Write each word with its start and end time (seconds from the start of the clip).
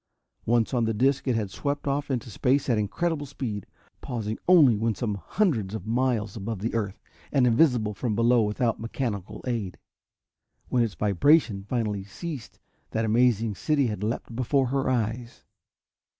Once 0.47 0.73
on 0.73 0.85
the 0.85 0.95
disc, 0.95 1.27
it 1.27 1.35
had 1.35 1.51
swept 1.51 1.87
off 1.87 2.09
into 2.09 2.31
space 2.31 2.71
at 2.71 2.77
incredible 2.79 3.27
speed, 3.27 3.67
pausing 4.01 4.39
only 4.47 4.75
when 4.75 4.95
some 4.95 5.13
hundreds 5.23 5.75
of 5.75 5.85
miles 5.85 6.35
above 6.35 6.57
the 6.57 6.73
earth 6.73 6.99
and 7.31 7.45
invisible 7.45 7.93
from 7.93 8.15
below 8.15 8.41
without 8.41 8.79
mechanical 8.79 9.43
aid. 9.45 9.77
When 10.69 10.81
its 10.81 10.95
vibration 10.95 11.65
finally 11.65 12.03
ceased 12.03 12.57
that 12.89 13.05
amazing 13.05 13.53
city 13.53 13.85
had 13.85 14.01
leapt 14.01 14.35
before 14.35 14.69
her 14.69 14.89
eyes. 14.89 15.43